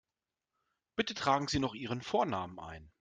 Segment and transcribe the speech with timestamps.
[0.95, 2.91] Bitte tragen Sie noch Ihren Vornamen ein.